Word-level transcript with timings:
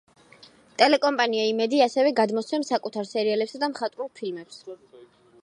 ტელეკომპანია 0.81 1.43
იმედი 1.49 1.81
ასევე 1.87 2.15
გადმოსცემს 2.21 2.73
საკუთარ 2.75 3.09
სერიალებსა 3.13 3.63
და 3.67 3.71
მხატვრულ 3.75 4.13
ფილმებს. 4.23 4.63